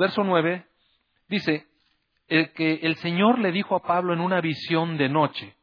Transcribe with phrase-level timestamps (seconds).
[0.00, 0.66] verso 9,
[1.28, 1.66] dice,
[2.26, 5.54] el que el Señor le dijo a Pablo en una visión de noche,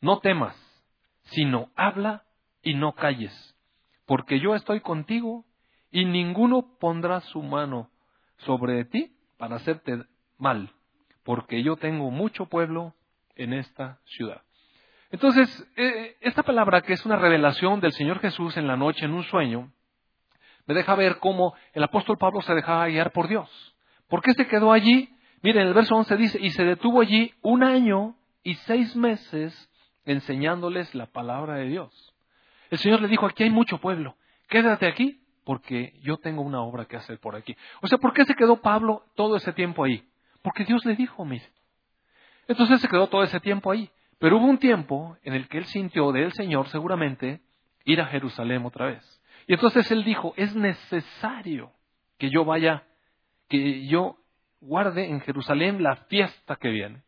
[0.00, 0.56] no temas,
[1.24, 2.22] sino habla
[2.62, 3.56] y no calles,
[4.06, 5.44] porque yo estoy contigo
[5.90, 7.90] y ninguno pondrá su mano
[8.38, 10.04] sobre ti para hacerte
[10.38, 10.70] mal,
[11.24, 12.94] porque yo tengo mucho pueblo
[13.34, 14.42] en esta ciudad.
[15.10, 19.14] Entonces, eh, esta palabra que es una revelación del Señor Jesús en la noche, en
[19.14, 19.72] un sueño,
[20.68, 23.74] me deja ver cómo el apóstol Pablo se dejaba guiar por Dios.
[24.06, 25.08] ¿Por qué se quedó allí?
[25.42, 29.70] Miren, el verso 11 dice, y se detuvo allí un año y seis meses
[30.04, 32.14] enseñándoles la palabra de Dios.
[32.70, 34.16] El Señor le dijo, aquí hay mucho pueblo,
[34.48, 37.56] quédate aquí porque yo tengo una obra que hacer por aquí.
[37.80, 40.06] O sea, ¿por qué se quedó Pablo todo ese tiempo ahí?
[40.42, 41.48] Porque Dios le dijo, mire.
[42.46, 43.90] Entonces se quedó todo ese tiempo ahí.
[44.18, 47.40] Pero hubo un tiempo en el que él sintió del Señor seguramente
[47.86, 49.17] ir a Jerusalén otra vez.
[49.48, 51.72] Y entonces él dijo, es necesario
[52.18, 52.84] que yo vaya,
[53.48, 54.18] que yo
[54.60, 57.02] guarde en Jerusalén la fiesta que viene.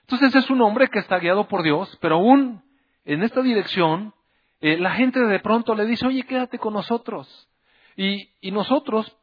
[0.00, 2.62] Entonces es un hombre que está guiado por Dios, pero aún
[3.04, 4.14] en esta dirección,
[4.62, 7.48] eh, la gente de pronto le dice, oye, quédate con nosotros.
[7.94, 9.14] Y, nosotros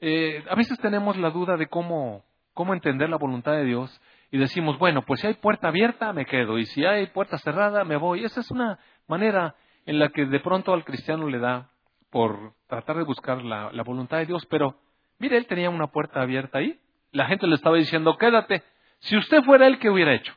[0.00, 4.38] eh, a veces tenemos la duda de cómo, cómo entender la voluntad de Dios y
[4.38, 7.96] decimos, bueno, pues si hay puerta abierta, me quedo, y si hay puerta cerrada, me
[7.96, 8.24] voy.
[8.24, 9.54] Esa es una manera
[9.86, 11.70] en la que de pronto al cristiano le da
[12.10, 14.76] por tratar de buscar la, voluntad de Dios, pero
[15.18, 16.78] mire, él tenía una puerta abierta ahí.
[17.12, 18.62] La gente le estaba diciendo, quédate.
[18.98, 20.34] Si usted fuera él, ¿qué hubiera hecho?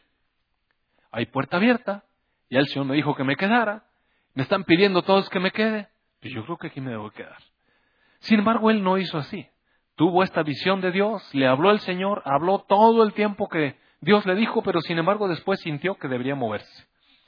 [1.11, 2.03] Hay puerta abierta,
[2.49, 3.83] y el Señor me dijo que me quedara.
[4.33, 5.89] Me están pidiendo todos que me quede.
[6.21, 7.37] Pues yo creo que aquí me debo quedar.
[8.19, 9.47] Sin embargo, él no hizo así
[9.99, 14.25] tuvo esta visión de Dios, le habló el Señor, habló todo el tiempo que Dios
[14.25, 16.87] le dijo, pero sin embargo después sintió que debería moverse.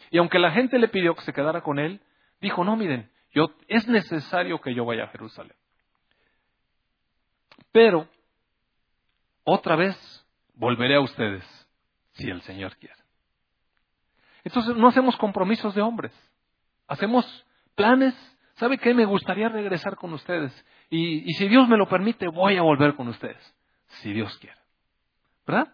[0.09, 1.99] Y aunque la gente le pidió que se quedara con él,
[2.41, 5.55] dijo, no, miren, yo, es necesario que yo vaya a Jerusalén.
[7.71, 8.07] Pero,
[9.43, 9.95] otra vez,
[10.55, 11.45] volveré a ustedes,
[12.13, 12.95] si el Señor quiere.
[14.43, 16.13] Entonces, no hacemos compromisos de hombres,
[16.87, 17.45] hacemos
[17.75, 18.15] planes.
[18.55, 18.93] ¿Sabe qué?
[18.93, 20.53] Me gustaría regresar con ustedes.
[20.89, 23.55] Y, si Dios me lo permite, voy a volver con ustedes,
[24.01, 24.57] si Dios quiere.
[25.47, 25.73] ¿Verdad?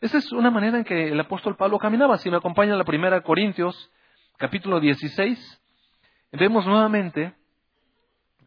[0.00, 2.18] Esa es una manera en que el apóstol Pablo caminaba.
[2.18, 3.90] Si me acompaña la primera Corintios,
[4.36, 5.60] capítulo 16,
[6.32, 7.34] vemos nuevamente,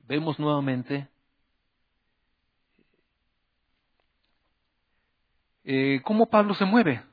[0.08, 1.08] vemos nuevamente
[5.64, 7.04] eh, cómo Pablo se mueve.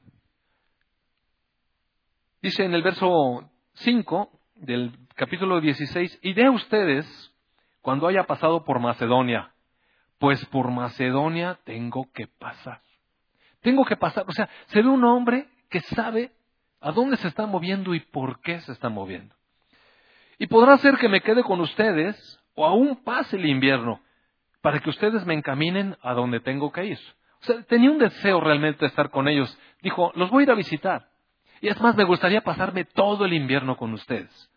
[2.41, 7.35] Dice en el verso 5 del capítulo 16, y de ustedes
[7.81, 9.53] cuando haya pasado por Macedonia,
[10.19, 12.83] pues por Macedonia tengo que pasar.
[13.61, 16.33] Tengo que pasar, o sea, se ve un hombre que sabe
[16.81, 19.35] a dónde se está moviendo y por qué se está moviendo.
[20.39, 24.01] Y podrá ser que me quede con ustedes o aún pase el invierno
[24.61, 26.99] para que ustedes me encaminen a donde tengo que ir.
[27.41, 29.57] O sea, tenía un deseo realmente de estar con ellos.
[29.83, 31.09] Dijo, los voy a ir a visitar.
[31.61, 34.51] Y es más, me gustaría pasarme todo el invierno con ustedes.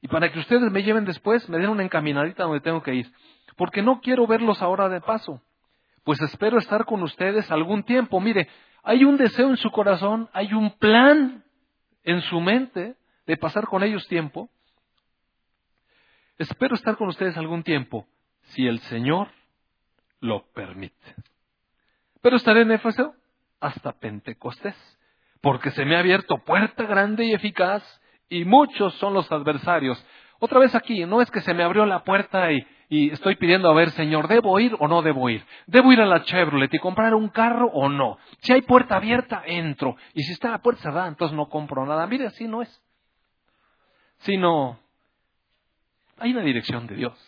[0.00, 3.12] Y para que ustedes me lleven después, me den una encaminadita donde tengo que ir.
[3.56, 5.40] Porque no quiero verlos ahora de paso.
[6.04, 8.20] Pues espero estar con ustedes algún tiempo.
[8.20, 8.48] Mire,
[8.82, 11.44] hay un deseo en su corazón, hay un plan
[12.02, 14.50] en su mente de pasar con ellos tiempo.
[16.38, 18.06] Espero estar con ustedes algún tiempo,
[18.42, 19.28] si el Señor
[20.20, 21.14] lo permite.
[22.20, 23.14] Pero estaré en Éfeso
[23.60, 24.76] hasta Pentecostés,
[25.40, 27.82] porque se me ha abierto puerta grande y eficaz
[28.28, 30.04] y muchos son los adversarios.
[30.38, 32.66] Otra vez aquí, no es que se me abrió la puerta y,
[33.10, 35.44] estoy pidiendo a ver, Señor, ¿debo ir o no debo ir?
[35.66, 38.18] ¿Debo ir a la Chevrolet y comprar un carro o no?
[38.40, 39.96] Si hay puerta abierta, entro.
[40.14, 42.06] Y si está la puerta cerrada, entonces no compro nada.
[42.06, 42.82] Mire, así no es.
[44.18, 44.78] Sino,
[46.22, 47.18] hay una dirección de Dios.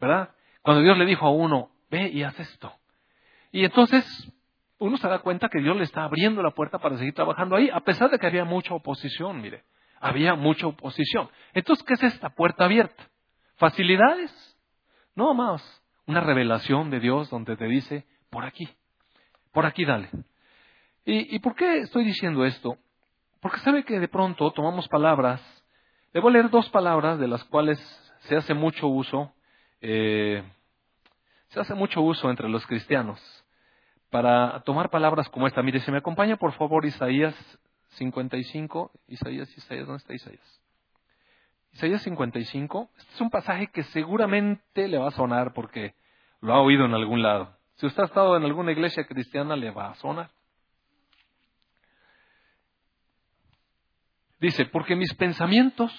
[0.00, 0.30] ¿Verdad?
[0.62, 2.72] Cuando Dios le dijo a uno, ve y haz esto.
[3.52, 4.04] Y entonces
[4.78, 7.70] uno se da cuenta que Dios le está abriendo la puerta para seguir trabajando ahí,
[7.72, 9.64] a pesar de que había mucha oposición, mire
[10.00, 11.28] había mucha oposición.
[11.52, 13.08] Entonces, ¿qué es esta puerta abierta?
[13.56, 14.56] ¿Facilidades?
[15.14, 15.62] No, más.
[16.06, 18.68] Una revelación de Dios donde te dice, por aquí,
[19.52, 20.10] por aquí dale.
[21.04, 22.76] ¿Y, por qué estoy diciendo esto?
[23.40, 25.40] Porque sabe que de pronto tomamos palabras,
[26.14, 27.78] a leer dos palabras de las cuales
[28.20, 29.32] se hace mucho uso,
[29.80, 30.42] eh,
[31.48, 33.20] se hace mucho uso entre los cristianos
[34.10, 35.62] para tomar palabras como esta.
[35.62, 37.34] Mire, si me acompaña por favor Isaías
[37.90, 40.60] 55, Isaías, Isaías, ¿dónde está Isaías?
[41.72, 45.94] Isaías 55, este es un pasaje que seguramente le va a sonar porque
[46.40, 47.54] lo ha oído en algún lado.
[47.76, 50.30] Si usted ha estado en alguna iglesia cristiana, le va a sonar.
[54.40, 55.92] Dice, porque mis pensamientos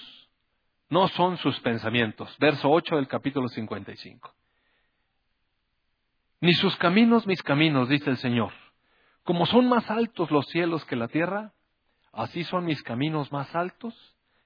[0.88, 2.34] no son sus pensamientos.
[2.38, 4.34] Verso 8 del capítulo 55.
[6.40, 8.52] Ni sus caminos mis caminos, dice el Señor.
[9.24, 11.52] Como son más altos los cielos que la tierra,
[12.12, 13.94] así son mis caminos más altos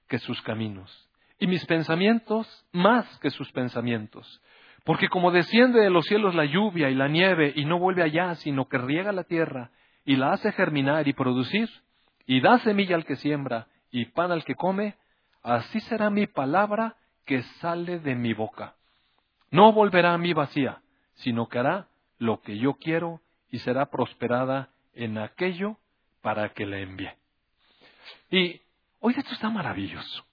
[0.07, 1.09] que sus caminos,
[1.39, 4.41] y mis pensamientos más que sus pensamientos.
[4.83, 8.35] Porque como desciende de los cielos la lluvia y la nieve y no vuelve allá,
[8.35, 9.71] sino que riega la tierra
[10.03, 11.69] y la hace germinar y producir,
[12.27, 14.97] y da semilla al que siembra y pan al que come,
[15.41, 18.75] así será mi palabra que sale de mi boca.
[19.51, 20.81] No volverá a mí vacía,
[21.13, 21.87] sino que hará
[22.17, 25.77] lo que yo quiero y será prosperada en aquello
[26.21, 27.09] para que la envíe.
[28.29, 28.59] Y
[28.99, 30.25] hoy esto está maravilloso.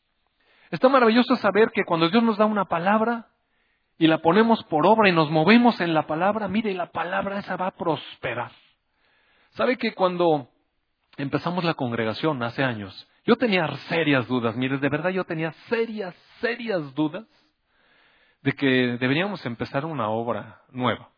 [0.72, 3.28] Está maravilloso saber que cuando Dios nos da una palabra
[3.96, 7.56] y la ponemos por obra y nos movemos en la palabra, mire, la palabra esa
[7.56, 8.50] va a prosperar.
[9.50, 10.48] ¿Sabe que cuando
[11.16, 16.14] empezamos la congregación hace años, yo tenía serias dudas, mire, de verdad yo tenía serias,
[16.40, 17.26] serias dudas
[18.42, 21.10] de que deberíamos empezar una obra nueva.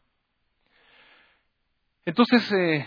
[2.05, 2.87] Entonces, eh,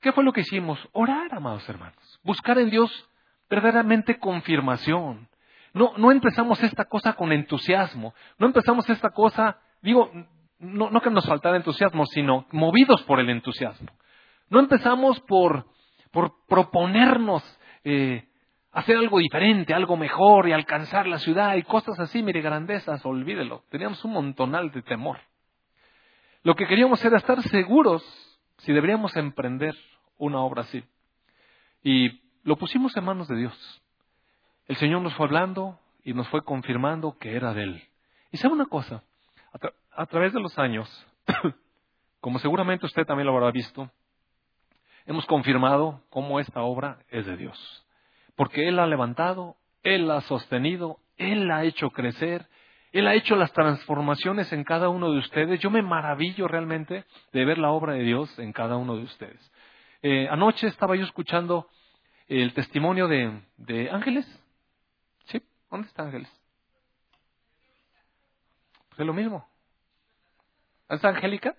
[0.00, 0.78] ¿qué fue lo que hicimos?
[0.92, 2.20] Orar, amados hermanos.
[2.22, 3.08] Buscar en Dios
[3.48, 5.28] verdaderamente confirmación.
[5.72, 8.14] No, no empezamos esta cosa con entusiasmo.
[8.38, 10.10] No empezamos esta cosa, digo,
[10.58, 13.90] no, no que nos faltara entusiasmo, sino movidos por el entusiasmo.
[14.50, 15.66] No empezamos por,
[16.10, 17.42] por proponernos
[17.84, 18.28] eh,
[18.72, 23.64] hacer algo diferente, algo mejor y alcanzar la ciudad y cosas así, mire, grandezas, olvídelo.
[23.70, 25.18] Teníamos un montonal de temor.
[26.42, 28.02] Lo que queríamos era estar seguros
[28.58, 29.74] si deberíamos emprender
[30.18, 30.84] una obra así.
[31.82, 33.82] Y lo pusimos en manos de Dios.
[34.66, 37.82] El Señor nos fue hablando y nos fue confirmando que era de Él.
[38.30, 39.02] Y sabe una cosa,
[39.52, 41.06] a, a través de los años,
[42.20, 43.90] como seguramente usted también lo habrá visto,
[45.06, 47.86] hemos confirmado cómo esta obra es de Dios.
[48.36, 52.46] Porque Él ha levantado, Él ha sostenido, Él ha hecho crecer,
[52.92, 55.60] Él ha hecho las transformaciones en cada uno de ustedes.
[55.60, 59.52] Yo me maravillo realmente de ver la obra de Dios en cada uno de ustedes.
[60.02, 61.68] Eh, anoche estaba yo escuchando
[62.28, 64.26] el testimonio de, Ángeles.
[65.26, 65.42] ¿Sí?
[65.70, 66.30] ¿Dónde está Ángeles?
[68.88, 69.46] Pues es lo mismo.
[70.88, 71.54] ¿Está Angélica?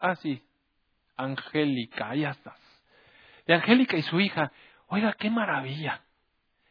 [0.00, 0.45] Ah, sí.
[1.16, 2.60] Angélica, ya estás.
[3.46, 4.52] De Angélica y su hija,
[4.88, 6.02] oiga, qué maravilla.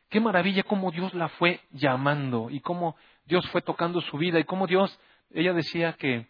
[0.09, 2.95] Qué maravilla cómo Dios la fue llamando y cómo
[3.25, 4.99] Dios fue tocando su vida y cómo Dios,
[5.31, 6.27] ella decía que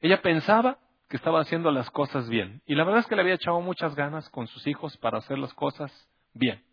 [0.00, 0.78] ella pensaba
[1.08, 2.62] que estaba haciendo las cosas bien.
[2.66, 5.38] Y la verdad es que le había echado muchas ganas con sus hijos para hacer
[5.38, 5.92] las cosas
[6.32, 6.64] bien.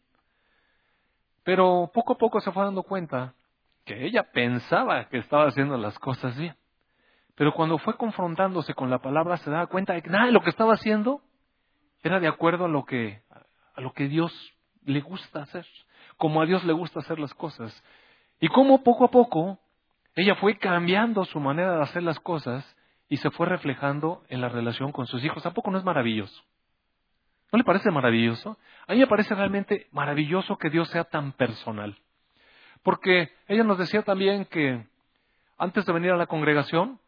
[1.43, 3.33] Pero poco a poco se fue dando cuenta
[3.85, 6.55] que ella pensaba que estaba haciendo las cosas bien.
[7.39, 10.41] Pero cuando fue confrontándose con la palabra se daba cuenta de que nada de lo
[10.41, 11.21] que estaba haciendo
[12.03, 13.21] era de acuerdo a lo que
[13.75, 14.33] a lo que Dios
[14.83, 15.65] le gusta hacer,
[16.17, 17.81] como a Dios le gusta hacer las cosas.
[18.41, 19.57] Y como poco a poco
[20.15, 22.75] ella fue cambiando su manera de hacer las cosas
[23.07, 25.41] y se fue reflejando en la relación con sus hijos.
[25.41, 26.43] Tampoco no es maravilloso.
[27.53, 28.57] ¿No le parece maravilloso?
[28.85, 31.97] A mí me parece realmente maravilloso que Dios sea tan personal.
[32.83, 34.85] Porque ella nos decía también que
[35.57, 36.99] antes de venir a la congregación,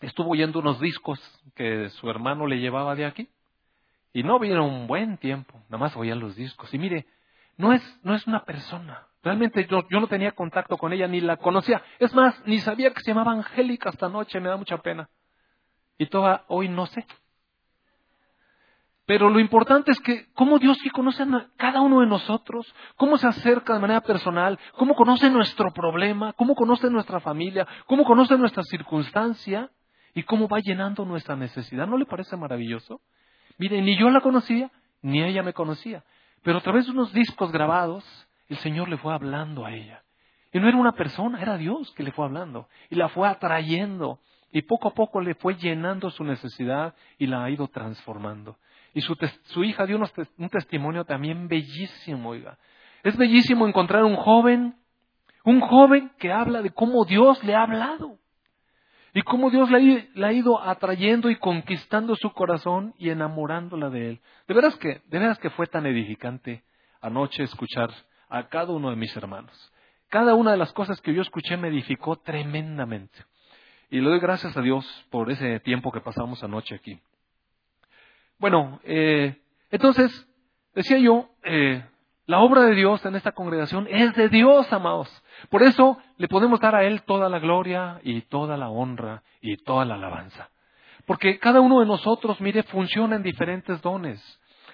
[0.00, 1.20] estuvo oyendo unos discos
[1.54, 3.28] que su hermano le llevaba de aquí.
[4.12, 6.72] Y no vieron un buen tiempo, nada más oían los discos.
[6.72, 7.06] Y mire,
[7.56, 9.06] no es, no es una persona.
[9.22, 11.82] Realmente yo, yo no tenía contacto con ella, ni la conocía.
[11.98, 15.08] Es más, ni sabía que se llamaba Angélica hasta anoche, me da mucha pena.
[15.98, 17.06] Y toda hoy no sé.
[19.06, 23.18] Pero lo importante es que cómo Dios sí conoce a cada uno de nosotros, cómo
[23.18, 28.38] se acerca de manera personal, cómo conoce nuestro problema, cómo conoce nuestra familia, cómo conoce
[28.38, 29.70] nuestra circunstancia
[30.14, 31.86] y cómo va llenando nuestra necesidad.
[31.86, 33.00] ¿No le parece maravilloso?
[33.58, 34.70] Mire, ni yo la conocía,
[35.02, 36.04] ni ella me conocía.
[36.42, 38.04] Pero a través de unos discos grabados,
[38.48, 40.02] el Señor le fue hablando a ella.
[40.52, 42.68] Y no era una persona, era Dios que le fue hablando.
[42.90, 44.20] Y la fue atrayendo.
[44.52, 48.56] Y poco a poco le fue llenando su necesidad y la ha ido transformando.
[48.92, 49.16] Y su,
[49.46, 52.56] su hija dio un testimonio también bellísimo, oiga.
[53.02, 54.76] Es bellísimo encontrar un joven,
[55.44, 58.18] un joven que habla de cómo Dios le ha hablado.
[59.16, 64.20] Y cómo Dios la, ha ido atrayendo y conquistando su corazón y enamorándola de Él.
[64.48, 66.64] De veras que, de veras que fue tan edificante
[67.00, 67.90] anoche escuchar
[68.28, 69.72] a cada uno de mis hermanos.
[70.08, 73.16] Cada una de las cosas que yo escuché me edificó tremendamente.
[73.88, 76.98] Y le doy gracias a Dios por ese tiempo que pasamos anoche aquí.
[78.38, 79.40] Bueno, eh,
[79.70, 80.28] entonces,
[80.74, 81.84] decía yo, eh,
[82.26, 85.08] la obra de Dios en esta congregación es de Dios, amados.
[85.50, 89.56] Por eso le podemos dar a Él toda la gloria y toda la honra y
[89.58, 90.50] toda la alabanza.
[91.06, 94.22] Porque cada uno de nosotros, mire, funciona en diferentes dones.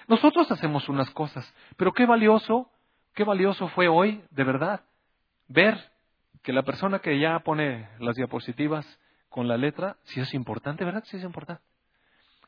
[0.07, 2.69] Nosotros hacemos unas cosas, pero qué valioso,
[3.13, 4.81] qué valioso fue hoy, de verdad,
[5.47, 5.77] ver
[6.41, 8.85] que la persona que ya pone las diapositivas,
[9.31, 11.03] con la letra, sí es importante, ¿verdad?
[11.05, 11.63] Sí es importante.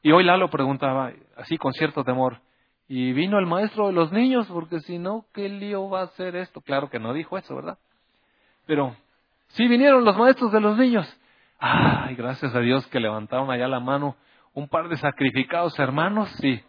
[0.04, 2.42] Y hoy Lalo preguntaba, así con cierto temor,
[2.88, 4.48] ¿y vino el maestro de los niños?
[4.48, 6.62] Porque si no, ¿qué lío va a hacer esto?
[6.62, 7.78] Claro que no dijo eso, ¿verdad?
[8.66, 8.96] Pero
[9.50, 11.08] sí vinieron los maestros de los niños.
[11.60, 14.16] Ay, gracias a Dios que levantaron allá la mano
[14.54, 16.62] un par de sacrificados hermanos, sí.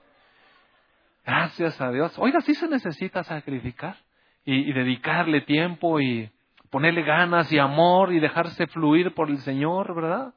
[1.25, 2.15] Gracias a Dios.
[2.19, 3.97] Oiga, sí se necesita sacrificar
[4.45, 6.31] y, y dedicarle tiempo y
[6.71, 10.35] ponerle ganas y amor y dejarse fluir por el Señor, ¿verdad?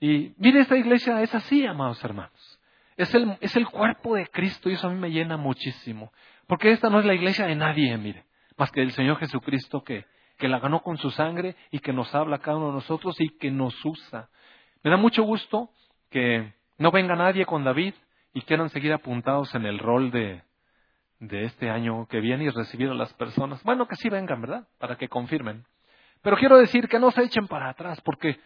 [0.00, 2.53] Y mire, esta iglesia es así, amados hermanos.
[2.96, 6.12] Es el, es el cuerpo de Cristo y eso a mí me llena muchísimo.
[6.46, 8.24] Porque esta no es la iglesia de nadie, mire,
[8.56, 10.04] más que del Señor Jesucristo que,
[10.38, 13.36] que la ganó con su sangre y que nos habla cada uno de nosotros y
[13.38, 14.28] que nos usa.
[14.82, 15.70] Me da mucho gusto
[16.10, 17.94] que no venga nadie con David
[18.32, 20.42] y quieran seguir apuntados en el rol de,
[21.20, 23.62] de este año que viene y recibir a las personas.
[23.62, 24.68] Bueno, que sí vengan, ¿verdad?
[24.78, 25.64] Para que confirmen.
[26.22, 28.38] Pero quiero decir que no se echen para atrás, porque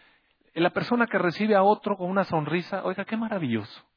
[0.53, 3.88] la persona que recibe a otro con una sonrisa, oiga, qué maravilloso.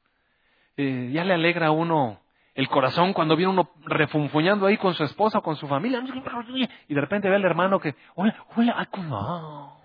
[0.77, 2.19] Eh, ya le alegra a uno
[2.55, 6.03] el corazón cuando viene uno refunfuñando ahí con su esposa o con su familia.
[6.87, 9.81] Y de repente ve al hermano que, hola, hola, ¿cómo?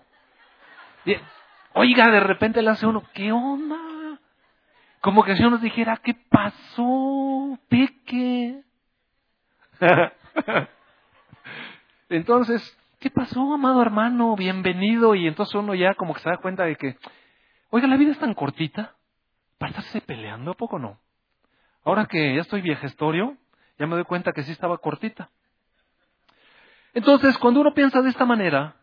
[1.73, 3.77] Oiga, de repente le hace uno, ¿qué onda?
[5.01, 7.57] Como que si uno dijera, ¿qué pasó?
[7.69, 8.61] Peque.
[12.09, 14.35] Entonces, ¿qué pasó, amado hermano?
[14.35, 15.15] Bienvenido.
[15.15, 16.97] Y entonces uno ya como que se da cuenta de que,
[17.69, 18.95] oiga, la vida es tan cortita
[19.59, 20.99] para estarse peleando, ¿a poco no?
[21.83, 23.37] Ahora que ya estoy viejestorio,
[23.77, 25.29] ya me doy cuenta que sí estaba cortita.
[26.93, 28.75] Entonces, cuando uno piensa de esta manera,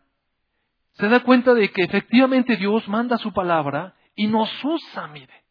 [0.93, 5.43] se da cuenta de que efectivamente Dios manda su palabra y nos usa, mire,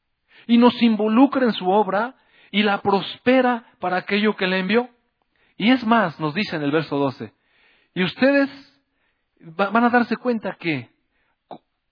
[0.47, 2.15] y nos involucra en su obra
[2.51, 4.89] y la prospera para aquello que le envió.
[5.57, 7.33] Y es más, nos dice en el verso 12,
[7.95, 8.51] y ustedes
[9.41, 10.91] van a darse cuenta que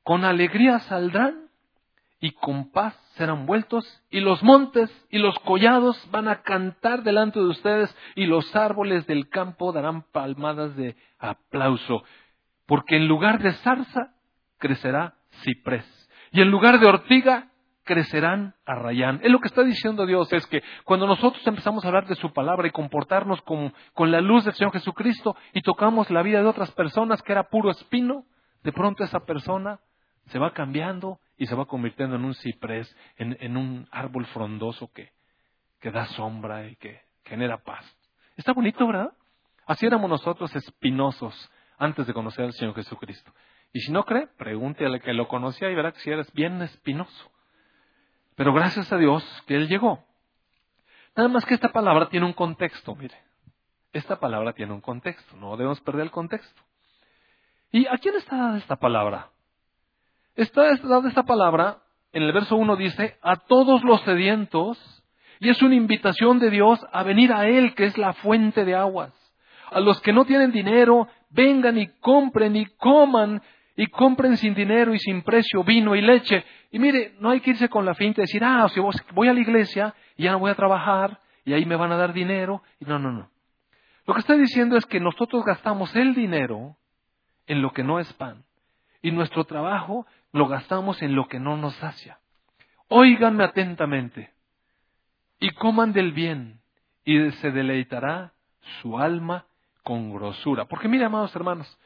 [0.02, 1.43] con alegría saldrán
[2.20, 7.38] y con paz serán vueltos, y los montes y los collados van a cantar delante
[7.38, 12.02] de ustedes, y los árboles del campo darán palmadas de aplauso,
[12.66, 14.14] porque en lugar de zarza
[14.58, 15.86] crecerá ciprés,
[16.32, 17.50] y en lugar de ortiga
[17.84, 19.20] crecerán arrayán.
[19.22, 22.32] Es lo que está diciendo Dios, es que cuando nosotros empezamos a hablar de su
[22.32, 26.48] palabra y comportarnos con, con la luz del Señor Jesucristo y tocamos la vida de
[26.48, 28.24] otras personas que era puro espino,
[28.62, 29.78] de pronto esa persona
[30.28, 35.12] se va cambiando y se va convirtiendo en un ciprés, en, un árbol frondoso que,
[35.80, 37.84] que da sombra y que genera paz.
[38.36, 39.12] Está bonito, ¿verdad?
[39.66, 43.32] Así éramos nosotros espinosos antes de conocer al Señor Jesucristo.
[43.72, 47.30] Y si no cree, pregúntele que lo conocía y verá que si eres bien espinoso.
[48.36, 50.04] Pero gracias a Dios que Él llegó.
[51.16, 53.16] Nada más que esta palabra tiene un contexto, mire.
[53.92, 56.62] Esta palabra tiene un contexto, no debemos perder el contexto.
[57.70, 59.30] ¿Y a quién está dada esta palabra?
[60.36, 61.78] Está dada esta palabra,
[62.12, 64.76] en el verso 1 dice, a todos los sedientos,
[65.38, 68.74] y es una invitación de Dios a venir a Él, que es la fuente de
[68.74, 69.12] aguas.
[69.70, 73.42] A los que no tienen dinero, vengan y compren y coman
[73.76, 76.44] y compren sin dinero y sin precio vino y leche.
[76.72, 78.80] Y mire, no hay que irse con la finta de decir, ah, si
[79.12, 82.12] voy a la iglesia ya no voy a trabajar y ahí me van a dar
[82.12, 82.62] dinero.
[82.80, 83.30] No, no, no.
[84.06, 86.76] Lo que está diciendo es que nosotros gastamos el dinero
[87.46, 88.44] en lo que no es pan
[89.02, 92.18] y nuestro trabajo lo gastamos en lo que no nos sacia.
[92.88, 94.32] Óiganme atentamente
[95.38, 96.60] y coman del bien
[97.04, 98.32] y se deleitará
[98.82, 99.46] su alma
[99.84, 100.64] con grosura.
[100.64, 101.78] Porque mire, amados hermanos,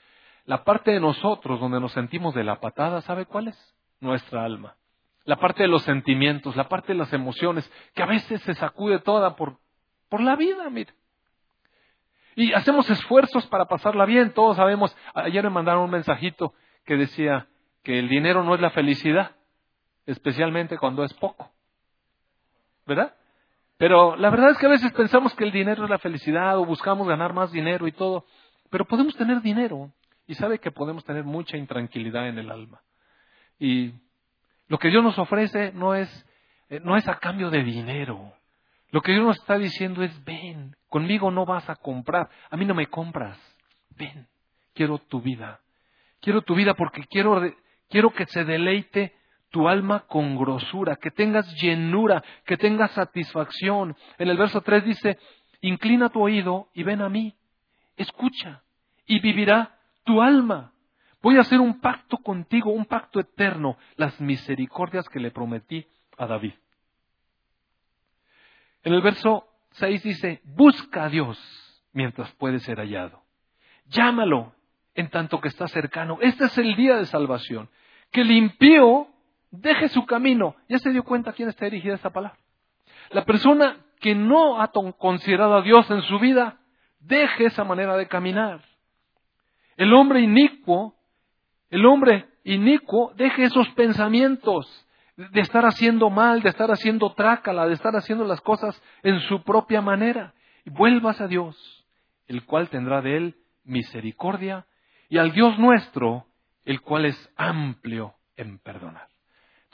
[0.47, 3.76] la parte de nosotros donde nos sentimos de la patada, ¿sabe cuál es?
[4.00, 4.76] Nuestra alma.
[5.25, 8.99] La parte de los sentimientos, la parte de las emociones, que a veces se sacude
[9.00, 9.59] toda por,
[10.09, 10.95] por la vida, mire.
[12.35, 14.97] Y hacemos esfuerzos para pasarla bien, todos sabemos.
[15.12, 16.55] Ayer me mandaron un mensajito
[16.87, 17.47] que decía
[17.88, 19.30] que el dinero no es la felicidad,
[20.04, 21.50] especialmente cuando es poco.
[22.87, 23.14] ¿Verdad?
[23.78, 26.66] Pero la verdad es que a veces pensamos que el dinero es la felicidad o
[26.66, 28.26] buscamos ganar más dinero y todo.
[28.68, 29.90] Pero podemos tener dinero
[30.26, 32.83] y sabe que podemos tener mucha intranquilidad en el alma.
[33.59, 33.95] Y
[34.66, 36.26] lo que Dios nos ofrece no es,
[36.68, 38.35] eh, no es a cambio de dinero.
[38.90, 42.66] Lo que Dios nos está diciendo es, ven, conmigo no vas a comprar, a mí
[42.66, 43.38] no me compras,
[43.97, 44.28] ven,
[44.75, 45.61] quiero tu vida.
[46.21, 47.40] Quiero tu vida porque quiero,
[47.88, 49.14] quiero que se deleite
[49.50, 53.97] tu alma con grosura, que tengas llenura, que tengas satisfacción.
[54.18, 55.18] En el verso 3 dice,
[55.61, 57.35] inclina tu oído y ven a mí,
[57.97, 58.62] escucha,
[59.07, 60.73] y vivirá tu alma.
[61.23, 66.26] Voy a hacer un pacto contigo, un pacto eterno, las misericordias que le prometí a
[66.26, 66.54] David.
[68.85, 71.38] En el verso 6 dice, busca a Dios
[71.92, 73.23] mientras puede ser hallado.
[73.87, 74.54] Llámalo
[74.99, 76.19] en tanto que está cercano.
[76.21, 77.71] Este es el día de salvación.
[78.11, 79.07] Que el impío
[79.52, 80.57] deje su camino.
[80.69, 82.37] ¿Ya se dio cuenta a quién está dirigida esta palabra?
[83.11, 86.59] La persona que no ha considerado a Dios en su vida,
[86.99, 88.61] deje esa manera de caminar.
[89.76, 90.97] El hombre inicuo,
[91.71, 94.67] el hombre inicuo, deje esos pensamientos
[95.14, 99.45] de estar haciendo mal, de estar haciendo trácala, de estar haciendo las cosas en su
[99.45, 100.35] propia manera.
[100.64, 101.87] Y vuelvas a Dios,
[102.26, 104.67] el cual tendrá de él misericordia,
[105.09, 106.27] y al Dios nuestro,
[106.65, 109.09] el cual es amplio en perdonar.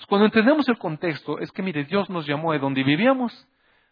[0.08, 3.48] cuando entendemos el contexto, es que mire, Dios nos llamó de donde vivíamos,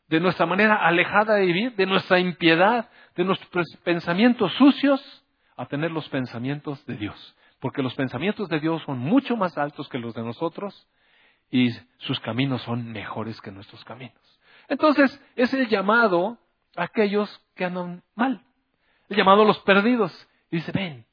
[0.09, 5.01] de nuestra manera alejada de vivir, de nuestra impiedad, de nuestros pensamientos sucios,
[5.57, 7.37] a tener los pensamientos de Dios.
[7.61, 10.89] Porque los pensamientos de Dios son mucho más altos que los de nosotros
[11.51, 14.41] y sus caminos son mejores que nuestros caminos.
[14.69, 16.39] Entonces, es el llamado
[16.77, 18.43] a aquellos que andan mal.
[19.09, 20.13] El llamado a los perdidos.
[20.51, 21.07] Y dice, ven,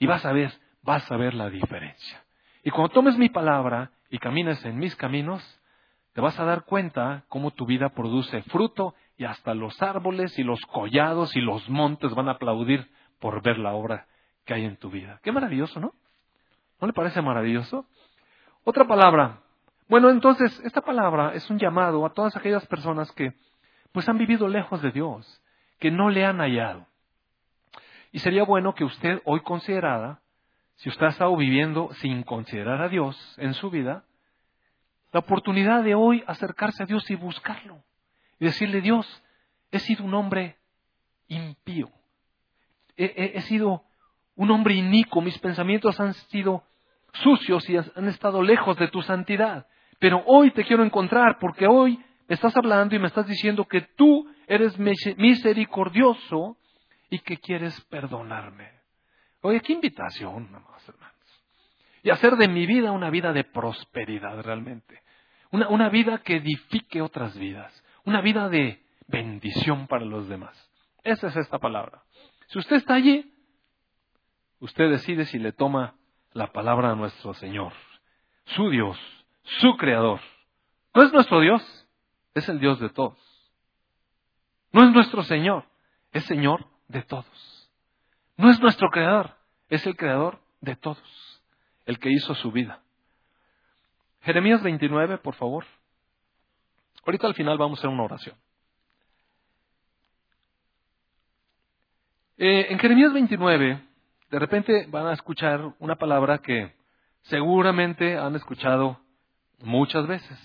[0.00, 0.52] y vas a ver,
[0.82, 2.24] vas a ver la diferencia.
[2.64, 5.42] Y cuando tomes mi palabra y camines en mis caminos,
[6.14, 10.42] te vas a dar cuenta cómo tu vida produce fruto y hasta los árboles y
[10.42, 12.90] los collados y los montes van a aplaudir
[13.20, 14.06] por ver la obra
[14.44, 15.20] que hay en tu vida.
[15.22, 15.92] Qué maravilloso, ¿no?
[16.80, 17.86] ¿No le parece maravilloso?
[18.64, 19.40] Otra palabra.
[19.86, 23.34] Bueno, entonces, esta palabra es un llamado a todas aquellas personas que
[23.92, 25.42] pues han vivido lejos de Dios,
[25.78, 26.86] que no le han hallado.
[28.12, 30.20] Y sería bueno que usted hoy considerara,
[30.76, 34.04] si usted ha estado viviendo sin considerar a Dios en su vida,
[35.12, 37.82] la oportunidad de hoy acercarse a Dios y buscarlo.
[38.38, 39.06] Y decirle, Dios,
[39.70, 40.56] he sido un hombre
[41.28, 41.90] impío.
[42.96, 43.82] He, sido
[44.36, 45.20] un hombre inico.
[45.20, 46.64] Mis pensamientos han sido
[47.12, 49.66] sucios y han estado lejos de tu santidad.
[49.98, 51.98] Pero hoy te quiero encontrar porque hoy
[52.28, 56.56] me estás hablando y me estás diciendo que tú eres misericordioso
[57.10, 58.70] y que quieres perdonarme.
[59.42, 60.44] Oye, qué invitación,
[60.86, 61.10] hermanos.
[62.02, 65.02] Y hacer de mi vida una vida de prosperidad realmente.
[65.50, 67.84] Una, una vida que edifique otras vidas.
[68.04, 70.70] Una vida de bendición para los demás.
[71.02, 72.02] Esa es esta palabra.
[72.48, 73.34] Si usted está allí,
[74.60, 75.96] usted decide si le toma
[76.32, 77.72] la palabra a nuestro Señor,
[78.44, 78.98] su Dios,
[79.42, 80.20] su Creador.
[80.94, 81.88] No es nuestro Dios,
[82.34, 83.18] es el Dios de todos.
[84.72, 85.64] No es nuestro Señor,
[86.12, 87.70] es Señor de todos.
[88.36, 89.36] No es nuestro Creador,
[89.68, 91.42] es el Creador de todos,
[91.86, 92.82] el que hizo su vida.
[94.22, 95.64] Jeremías 29, por favor.
[97.06, 98.36] Ahorita al final vamos a hacer una oración.
[102.36, 103.82] Eh, en Jeremías 29,
[104.30, 106.74] de repente van a escuchar una palabra que
[107.22, 108.98] seguramente han escuchado
[109.60, 110.38] muchas veces,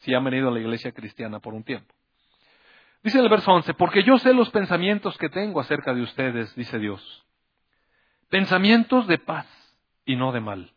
[0.00, 1.94] si han venido a la iglesia cristiana por un tiempo.
[3.02, 6.78] Dice el verso 11, porque yo sé los pensamientos que tengo acerca de ustedes, dice
[6.78, 7.26] Dios.
[8.28, 9.46] Pensamientos de paz
[10.04, 10.72] y no de mal,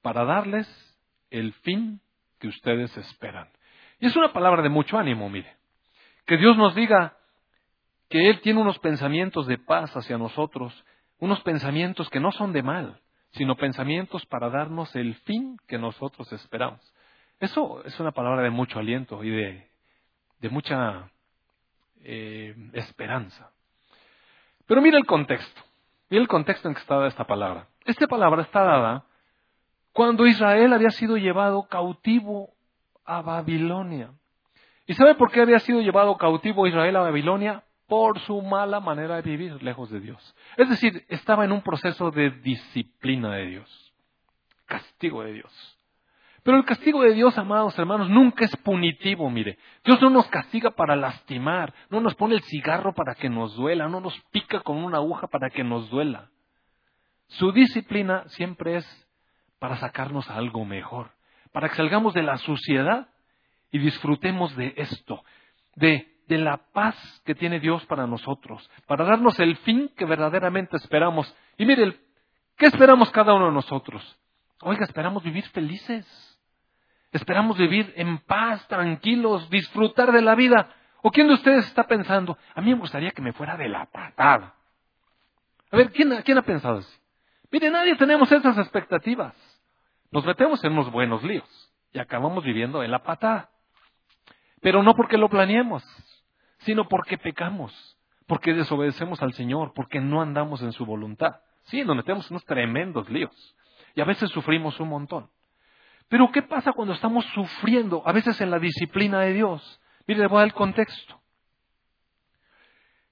[0.00, 0.68] para darles
[1.30, 2.00] el fin
[2.38, 3.48] que ustedes esperan.
[3.98, 5.56] Y es una palabra de mucho ánimo, mire.
[6.26, 7.16] Que Dios nos diga
[8.08, 10.72] que Él tiene unos pensamientos de paz hacia nosotros,
[11.18, 13.00] unos pensamientos que no son de mal,
[13.32, 16.80] sino pensamientos para darnos el fin que nosotros esperamos.
[17.40, 19.68] Eso es una palabra de mucho aliento y de,
[20.38, 21.10] de mucha
[22.04, 23.50] eh, esperanza.
[24.66, 25.62] Pero mira el contexto.
[26.10, 27.68] Mira el contexto en que está dada esta palabra.
[27.84, 29.04] Esta palabra está dada
[29.92, 32.50] cuando Israel había sido llevado cautivo
[33.04, 34.12] a Babilonia.
[34.86, 37.64] ¿Y sabe por qué había sido llevado cautivo Israel a Babilonia?
[37.86, 40.36] Por su mala manera de vivir lejos de Dios.
[40.56, 43.94] Es decir, estaba en un proceso de disciplina de Dios,
[44.66, 45.77] castigo de Dios.
[46.48, 49.58] Pero el castigo de Dios, amados hermanos, nunca es punitivo, mire.
[49.84, 53.86] Dios no nos castiga para lastimar, no nos pone el cigarro para que nos duela,
[53.86, 56.30] no nos pica con una aguja para que nos duela.
[57.26, 59.08] Su disciplina siempre es
[59.58, 61.10] para sacarnos algo mejor,
[61.52, 63.08] para que salgamos de la suciedad
[63.70, 65.22] y disfrutemos de esto,
[65.74, 70.78] de, de la paz que tiene Dios para nosotros, para darnos el fin que verdaderamente
[70.78, 71.30] esperamos.
[71.58, 72.00] Y mire,
[72.56, 74.18] ¿qué esperamos cada uno de nosotros?
[74.62, 76.27] Oiga, esperamos vivir felices.
[77.12, 80.68] Esperamos vivir en paz, tranquilos, disfrutar de la vida.
[81.02, 82.36] ¿O quién de ustedes está pensando?
[82.54, 84.54] A mí me gustaría que me fuera de la patada.
[85.70, 87.00] A ver, ¿quién, ha pensado así?
[87.50, 89.34] Mire, nadie tenemos esas expectativas.
[90.10, 91.48] Nos metemos en unos buenos líos
[91.92, 93.50] y acabamos viviendo en la patada.
[94.60, 95.84] Pero no porque lo planeemos,
[96.58, 101.40] sino porque pecamos, porque desobedecemos al Señor, porque no andamos en su voluntad.
[101.64, 103.56] Sí, nos metemos en unos tremendos líos
[103.94, 105.30] y a veces sufrimos un montón.
[106.08, 109.80] Pero ¿qué pasa cuando estamos sufriendo, a veces en la disciplina de Dios?
[110.06, 111.20] Mire, le voy a dar el contexto.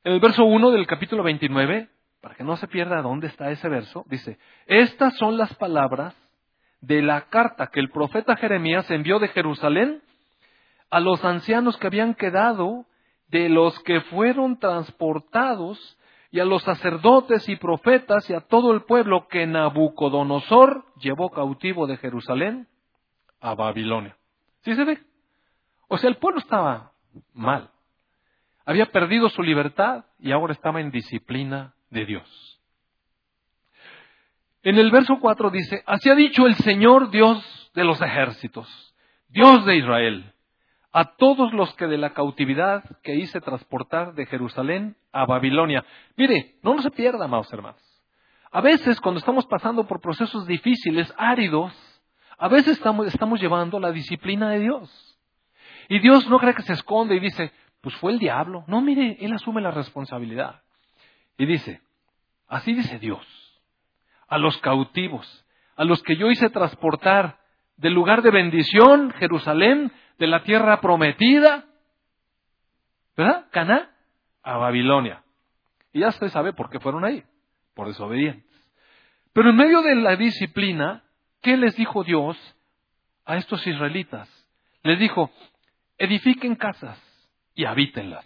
[0.02, 1.90] En el verso 1 del capítulo 29,
[2.22, 6.14] para que no se pierda dónde está ese verso, dice, estas son las palabras
[6.80, 10.02] de la carta que el profeta Jeremías envió de Jerusalén
[10.90, 12.86] a los ancianos que habían quedado
[13.28, 15.98] de los que fueron transportados
[16.30, 21.86] y a los sacerdotes y profetas y a todo el pueblo que Nabucodonosor llevó cautivo
[21.86, 22.68] de Jerusalén
[23.40, 24.16] a Babilonia.
[24.62, 24.98] ¿Sí se ve?
[25.88, 26.92] O sea, el pueblo estaba
[27.32, 27.70] mal.
[28.64, 32.60] Había perdido su libertad y ahora estaba en disciplina de Dios.
[34.62, 38.94] En el verso 4 dice, así ha dicho el Señor Dios de los ejércitos,
[39.28, 40.32] Dios de Israel
[40.96, 45.84] a todos los que de la cautividad que hice transportar de Jerusalén a Babilonia.
[46.16, 47.82] Mire, no se pierda, amados hermanos.
[48.50, 51.74] A veces, cuando estamos pasando por procesos difíciles, áridos,
[52.38, 55.18] a veces estamos, llevando la disciplina de Dios.
[55.88, 58.64] Y Dios no cree que se esconde y dice, pues fue el diablo.
[58.66, 60.62] No, mire, Él asume la responsabilidad.
[61.38, 61.80] Y dice,
[62.48, 63.24] así dice Dios,
[64.28, 65.46] a los cautivos,
[65.76, 67.38] a los que yo hice transportar
[67.76, 71.66] del lugar de bendición, Jerusalén, de la tierra prometida,
[73.16, 73.46] ¿verdad?
[73.50, 73.90] Caná,
[74.42, 75.22] a Babilonia.
[75.92, 77.22] Y ya usted sabe por qué fueron ahí,
[77.74, 78.44] por desobedientes.
[79.32, 81.02] Pero en medio de la disciplina,
[81.42, 82.36] ¿qué les dijo Dios
[83.24, 84.28] a estos israelitas?
[84.82, 85.30] Les dijo,
[85.98, 87.00] edifiquen casas
[87.54, 88.24] y habítenlas,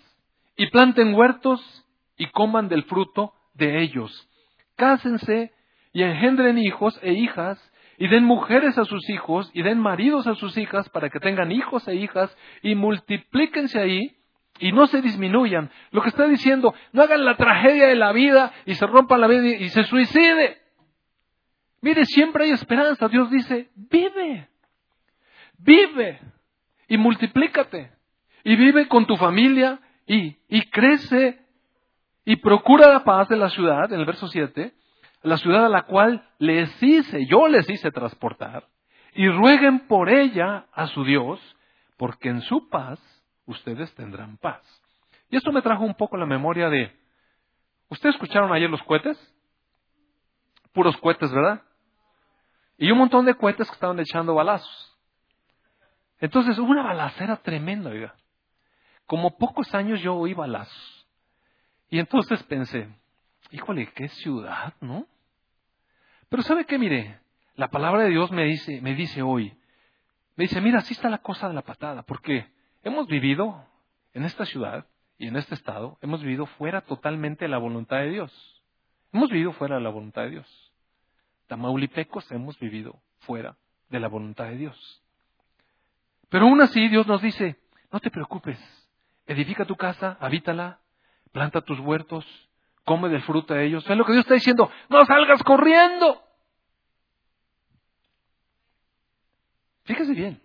[0.56, 4.28] y planten huertos y coman del fruto de ellos.
[4.76, 5.52] Cásense
[5.92, 7.58] y engendren hijos e hijas
[7.98, 11.52] y den mujeres a sus hijos y den maridos a sus hijas para que tengan
[11.52, 14.16] hijos e hijas y multiplíquense ahí
[14.58, 15.70] y no se disminuyan.
[15.90, 19.26] Lo que está diciendo, no hagan la tragedia de la vida y se rompan la
[19.26, 20.59] vida y se suicide.
[21.80, 23.08] Mire, siempre hay esperanza.
[23.08, 24.48] Dios dice, vive,
[25.58, 26.20] vive
[26.88, 27.92] y multiplícate
[28.44, 31.38] y vive con tu familia y, y crece
[32.24, 34.72] y procura la paz de la ciudad, en el verso 7,
[35.22, 38.66] la ciudad a la cual les hice, yo les hice transportar,
[39.14, 41.40] y rueguen por ella a su Dios,
[41.96, 42.98] porque en su paz
[43.46, 44.62] ustedes tendrán paz.
[45.28, 46.92] Y esto me trajo un poco la memoria de,
[47.88, 49.18] ¿ustedes escucharon ayer los cohetes?
[50.72, 51.62] Puros cohetes, ¿verdad?
[52.80, 54.98] Y un montón de cohetes que estaban echando balazos.
[56.18, 57.92] Entonces hubo una balacera tremenda.
[59.04, 61.06] Como pocos años yo oí balazos.
[61.90, 62.88] Y entonces pensé,
[63.50, 65.06] híjole, qué ciudad, ¿no?
[66.30, 66.78] Pero ¿sabe qué?
[66.78, 67.20] Mire,
[67.54, 69.54] la palabra de Dios me dice, me dice hoy,
[70.36, 72.50] me dice, mira, así está la cosa de la patada, porque
[72.82, 73.62] hemos vivido
[74.14, 74.86] en esta ciudad
[75.18, 78.62] y en este estado, hemos vivido fuera totalmente de la voluntad de Dios.
[79.12, 80.69] Hemos vivido fuera de la voluntad de Dios.
[81.50, 83.56] Tamaulipecos hemos vivido fuera
[83.88, 85.02] de la voluntad de Dios.
[86.28, 87.56] Pero aún así Dios nos dice,
[87.90, 88.56] no te preocupes,
[89.26, 90.78] edifica tu casa, habítala,
[91.32, 92.24] planta tus huertos,
[92.84, 93.84] come del fruto de ellos.
[93.90, 96.22] Es lo que Dios está diciendo, no salgas corriendo.
[99.82, 100.40] Fíjese bien.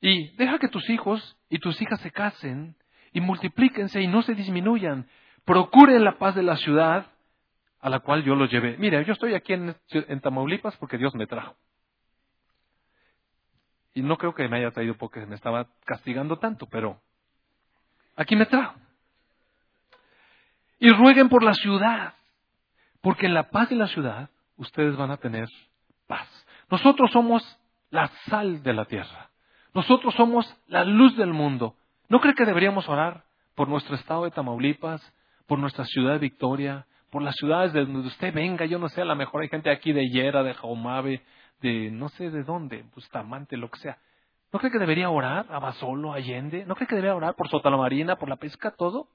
[0.00, 2.76] Y deja que tus hijos y tus hijas se casen
[3.12, 5.08] y multiplíquense y no se disminuyan.
[5.44, 7.11] Procuren la paz de la ciudad
[7.82, 8.76] a la cual yo los llevé.
[8.78, 11.54] Mire, yo estoy aquí en, en Tamaulipas porque Dios me trajo.
[13.92, 16.98] Y no creo que me haya traído porque me estaba castigando tanto, pero
[18.16, 18.74] aquí me trajo
[20.82, 22.14] y rueguen por la ciudad,
[23.02, 25.46] porque en la paz de la ciudad ustedes van a tener
[26.08, 26.28] paz.
[26.68, 27.42] Nosotros somos
[27.90, 29.30] la sal de la tierra.
[29.74, 31.76] Nosotros somos la luz del mundo.
[32.08, 33.22] ¿No cree que deberíamos orar
[33.54, 35.00] por nuestro estado de Tamaulipas,
[35.46, 38.64] por nuestra ciudad de Victoria, por las ciudades de donde usted venga?
[38.64, 41.22] Yo no sé, a lo mejor hay gente aquí de Yera, de Jaumabe,
[41.60, 43.98] de no sé de dónde, Bustamante, lo que sea.
[44.50, 46.64] ¿No cree que debería orar a Basolo, Allende?
[46.64, 49.08] ¿No cree que debería orar por Sotalamarina, por la pesca, todo?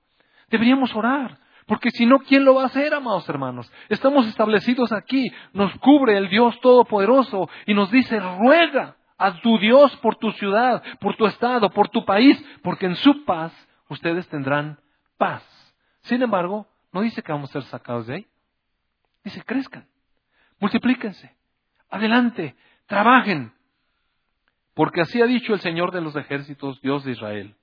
[0.49, 3.69] Deberíamos orar porque si no, ¿quién lo va a hacer, amados hermanos?
[3.89, 9.93] Estamos establecidos aquí, nos cubre el Dios Todopoderoso y nos dice, ruega a tu Dios
[9.97, 13.51] por tu ciudad, por tu estado, por tu país, porque en su paz
[13.89, 14.79] ustedes tendrán
[15.17, 15.43] paz.
[16.03, 18.27] Sin embargo, no dice que vamos a ser sacados de ahí.
[19.23, 19.87] Dice, crezcan,
[20.59, 21.31] multiplíquense,
[21.89, 22.55] adelante,
[22.87, 23.53] trabajen.
[24.73, 27.55] Porque así ha dicho el Señor de los ejércitos, Dios de Israel,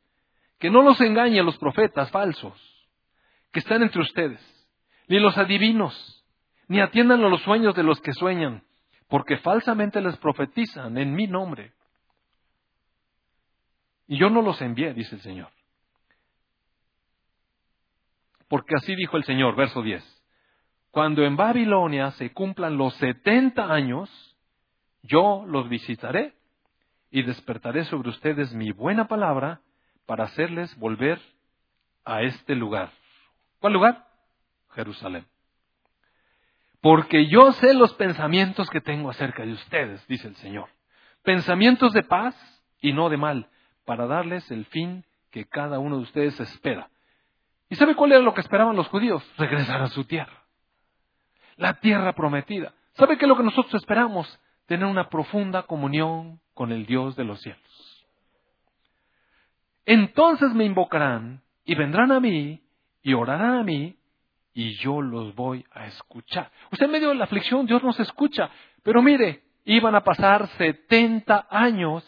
[0.61, 2.55] que no los engañe a los profetas falsos
[3.51, 4.41] que están entre ustedes,
[5.09, 6.25] ni los adivinos,
[6.69, 8.63] ni atiendan a los sueños de los que sueñan,
[9.09, 11.73] porque falsamente les profetizan en mi nombre.
[14.07, 15.51] Y yo no los envié, dice el Señor.
[18.49, 20.03] Porque así dijo el Señor, verso 10.
[20.91, 24.11] Cuando en Babilonia se cumplan los setenta años,
[25.03, 26.35] yo los visitaré
[27.11, 29.61] y despertaré sobre ustedes mi buena palabra
[30.07, 31.21] para hacerles volver
[32.05, 32.91] a este lugar.
[33.59, 34.07] ¿Cuál lugar?
[34.75, 35.27] Jerusalén.
[36.81, 40.69] Porque yo sé los pensamientos que tengo acerca de ustedes, dice el Señor.
[41.23, 42.37] Pensamientos de paz
[42.81, 43.49] y no de mal,
[43.87, 46.91] para darles el fin que cada uno de ustedes espera.
[47.75, 49.21] ¿Y sabe cuál era lo que esperaban los judíos?
[49.37, 50.45] Regresar a su tierra.
[51.57, 52.73] La tierra prometida.
[52.93, 54.41] ¿Sabe qué es lo que nosotros esperamos?
[54.67, 58.07] Tener una profunda comunión con el Dios de los cielos.
[59.85, 62.63] Entonces me invocarán y vendrán a mí
[63.03, 63.97] y orarán a mí
[64.53, 66.53] y yo los voy a escuchar.
[66.71, 68.51] Usted en medio de la aflicción Dios nos escucha,
[68.85, 72.05] pero mire, iban a pasar 70 años.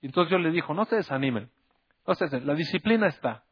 [0.00, 1.50] Entonces Dios le dijo, no se desanimen,
[2.06, 3.42] no se la disciplina está,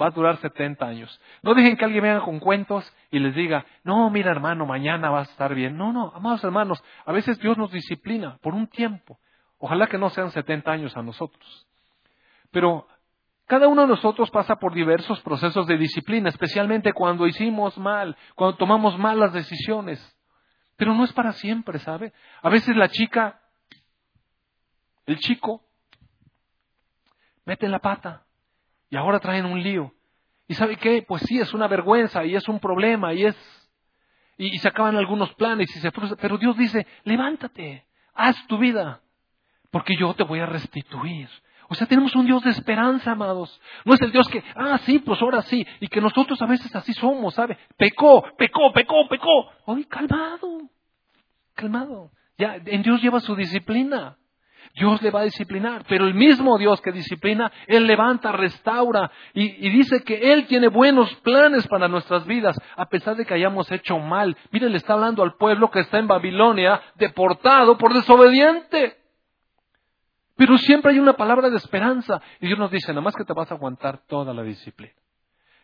[0.00, 1.20] va a durar 70 años.
[1.42, 5.28] No dejen que alguien venga con cuentos y les diga, no, mira hermano, mañana vas
[5.28, 5.76] a estar bien.
[5.76, 9.18] No, no, amados hermanos, a veces Dios nos disciplina por un tiempo.
[9.58, 11.66] Ojalá que no sean 70 años a nosotros.
[12.50, 12.86] Pero
[13.46, 18.56] cada uno de nosotros pasa por diversos procesos de disciplina, especialmente cuando hicimos mal, cuando
[18.56, 19.98] tomamos malas decisiones.
[20.76, 22.12] Pero no es para siempre, ¿sabe?
[22.40, 23.40] A veces la chica,
[25.06, 25.64] el chico,
[27.44, 28.27] mete la pata
[28.90, 29.92] y ahora traen un lío.
[30.46, 31.04] ¿Y sabe qué?
[31.06, 33.36] Pues sí, es una vergüenza y es un problema y es...
[34.38, 36.16] Y, se acaban algunos planes y se frustra.
[36.20, 39.00] Pero Dios dice, levántate, haz tu vida,
[39.70, 41.28] porque yo te voy a restituir.
[41.68, 43.60] O sea, tenemos un Dios de esperanza, amados.
[43.84, 45.66] No es el Dios que, ah, sí, pues ahora sí.
[45.80, 47.58] Y que nosotros a veces así somos, ¿sabe?
[47.76, 49.50] Pecó, pecó, pecó, pecó.
[49.66, 50.70] Oye, calmado,
[51.54, 52.12] calmado.
[52.38, 54.16] Ya, en Dios lleva su disciplina.
[54.74, 59.68] Dios le va a disciplinar, pero el mismo Dios que disciplina, Él levanta, restaura y,
[59.70, 63.98] dice que Él tiene buenos planes para nuestras vidas, a pesar de que hayamos hecho
[63.98, 64.36] mal.
[64.50, 68.96] Mire, le está hablando al pueblo que está en Babilonia, deportado por desobediente.
[70.36, 72.22] Pero siempre hay una palabra de esperanza.
[72.40, 74.92] Y Dios nos dice, nada más que te vas a aguantar toda la disciplina.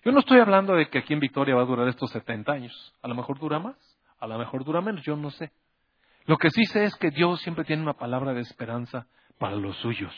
[0.04, 2.94] Yo no estoy hablando de que aquí en Victoria va a durar estos 70 años.
[3.00, 3.76] A lo mejor dura más,
[4.18, 5.52] a lo mejor dura menos, yo no sé.
[6.26, 9.06] Lo que sí sé es que Dios siempre tiene una palabra de esperanza
[9.38, 10.14] para los suyos.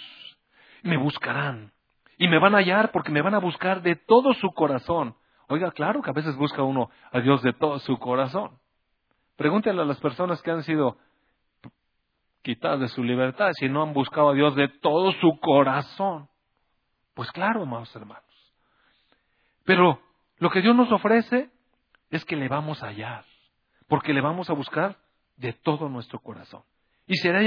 [0.83, 1.73] Me buscarán
[2.17, 5.17] y me van a hallar porque me van a buscar de todo su corazón.
[5.49, 8.59] Oiga, claro que a veces busca uno a Dios de todo su corazón.
[9.37, 10.97] Pregúntele a las personas que han sido
[12.43, 16.29] quitadas de su libertad si no han buscado a Dios de todo su corazón.
[17.15, 18.25] Pues claro, amados hermanos.
[19.65, 20.01] Pero
[20.39, 21.51] lo que Dios nos ofrece
[22.11, 23.25] es que le vamos a hallar,
[23.89, 24.97] porque le vamos a buscar
[25.37, 26.63] de todo nuestro corazón.
[27.07, 27.45] Y seré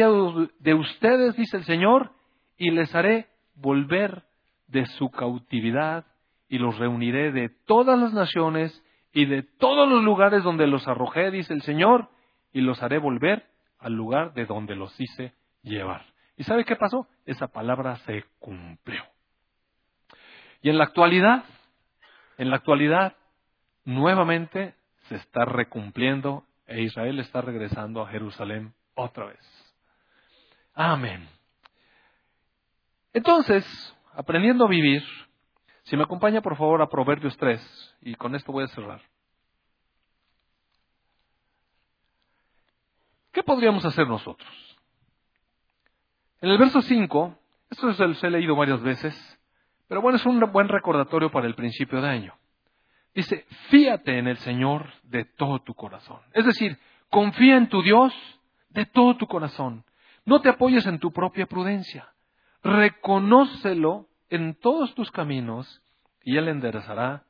[0.59, 2.11] de ustedes, dice el Señor,
[2.57, 4.23] y les haré volver
[4.67, 6.05] de su cautividad
[6.47, 11.31] y los reuniré de todas las naciones y de todos los lugares donde los arrojé,
[11.31, 12.09] dice el Señor,
[12.53, 13.45] y los haré volver
[13.79, 16.05] al lugar de donde los hice llevar.
[16.37, 17.07] ¿Y sabe qué pasó?
[17.25, 19.03] Esa palabra se cumplió.
[20.61, 21.43] Y en la actualidad,
[22.37, 23.15] en la actualidad,
[23.85, 24.75] nuevamente
[25.07, 29.75] se está recumpliendo e Israel está regresando a Jerusalén otra vez.
[30.73, 31.27] Amén.
[33.11, 33.65] Entonces,
[34.13, 35.03] aprendiendo a vivir,
[35.83, 39.01] si me acompaña por favor a Proverbios 3, y con esto voy a cerrar.
[43.31, 44.49] ¿Qué podríamos hacer nosotros?
[46.41, 47.35] En el verso 5,
[47.71, 49.39] esto se he leído varias veces,
[49.87, 52.38] pero bueno, es un buen recordatorio para el principio de año.
[53.13, 56.19] Dice, fíate en el Señor de todo tu corazón.
[56.33, 56.77] Es decir,
[57.09, 58.13] confía en tu Dios
[58.69, 59.83] de todo tu corazón.
[60.25, 62.07] No te apoyes en tu propia prudencia.
[62.63, 65.81] Reconócelo en todos tus caminos
[66.23, 67.23] y Él enderezará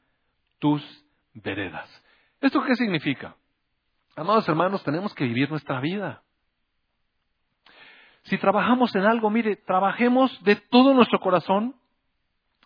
[0.60, 0.84] tus
[1.34, 1.90] veredas.
[2.42, 3.36] ¿Esto qué significa?
[4.16, 6.24] Amados hermanos, tenemos que vivir nuestra vida.
[8.24, 11.76] Si trabajamos en algo, mire, trabajemos de todo nuestro corazón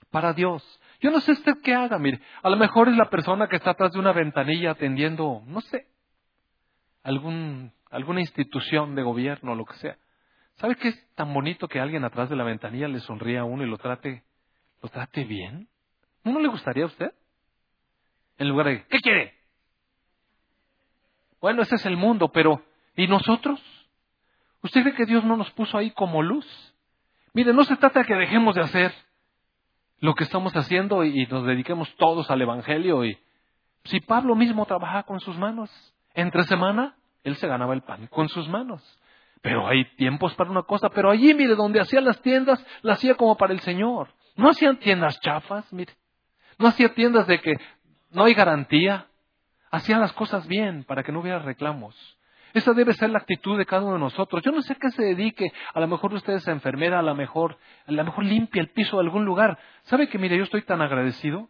[0.10, 0.64] para Dios.
[1.04, 3.72] Yo no sé usted qué haga, mire, a lo mejor es la persona que está
[3.72, 5.86] atrás de una ventanilla atendiendo, no sé,
[7.04, 9.98] algún, alguna institución de gobierno, lo que sea.
[10.56, 13.66] ¿Sabe qué es tan bonito que alguien atrás de la ventanilla le sonríe a uno
[13.66, 14.24] y lo trate,
[14.82, 15.68] lo trate bien?
[16.24, 17.14] ¿No le gustaría a usted?
[18.38, 19.34] En lugar de, ¿qué quiere?
[21.42, 22.64] Bueno, ese es el mundo, pero
[22.96, 23.62] ¿y nosotros?
[24.62, 26.48] ¿Usted cree que Dios no nos puso ahí como luz?
[27.34, 28.94] Mire, no se trata de que dejemos de hacer
[30.00, 33.06] lo que estamos haciendo y nos dediquemos todos al Evangelio.
[33.06, 33.18] Y
[33.86, 35.70] si Pablo mismo trabajaba con sus manos,
[36.14, 38.82] entre semana él se ganaba el pan con sus manos.
[39.42, 43.16] Pero hay tiempos para una cosa, pero allí, mire, donde hacía las tiendas, las hacía
[43.16, 44.10] como para el Señor.
[44.36, 45.94] No hacían tiendas chafas, mire.
[46.58, 47.54] No hacía tiendas de que
[48.12, 49.08] no hay garantía
[49.74, 51.96] hacía las cosas bien para que no hubiera reclamos.
[52.54, 54.44] Esa debe ser la actitud de cada uno de nosotros.
[54.44, 55.52] Yo no sé qué se dedique.
[55.74, 58.98] A lo mejor usted es enfermera, a lo mejor, a lo mejor limpia el piso
[58.98, 59.58] de algún lugar.
[59.84, 61.50] ¿Sabe que, mire, yo estoy tan agradecido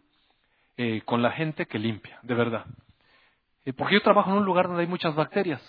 [0.76, 2.64] eh, con la gente que limpia, de verdad.
[3.64, 5.62] Eh, porque yo trabajo en un lugar donde hay muchas bacterias.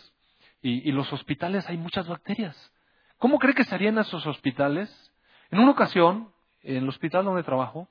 [0.62, 2.74] Y, y los hospitales hay muchas bacterias.
[3.18, 4.90] ¿Cómo cree que serían esos hospitales?
[5.52, 6.32] En una ocasión,
[6.64, 7.88] en el hospital donde trabajo,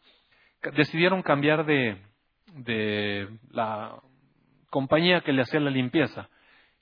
[0.76, 1.98] decidieron cambiar de,
[2.54, 3.96] de la
[4.70, 6.28] compañía que le hacía la limpieza.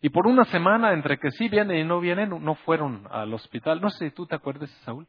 [0.04, 3.80] Y por una semana, entre que sí vienen y no vienen, no fueron al hospital.
[3.80, 5.06] No sé si tú te acuerdas, Saúl.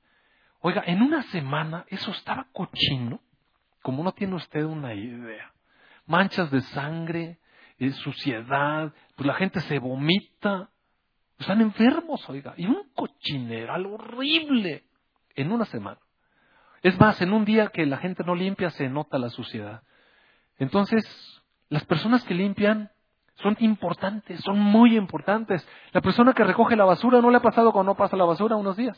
[0.62, 3.20] Oiga, en una semana eso estaba cochino,
[3.82, 5.52] como no tiene usted una idea.
[6.06, 7.40] Manchas de sangre,
[7.80, 10.70] eh, suciedad, pues la gente se vomita.
[11.40, 12.54] Están enfermos, oiga.
[12.56, 14.84] Y un cochineral horrible
[15.36, 16.00] en una semana.
[16.84, 19.82] Es más, en un día que la gente no limpia se nota la suciedad.
[20.60, 21.04] Entonces,
[21.70, 22.92] las personas que limpian
[23.36, 25.68] son importantes, son muy importantes.
[25.92, 28.56] La persona que recoge la basura no le ha pasado cuando no pasa la basura
[28.56, 28.98] unos días.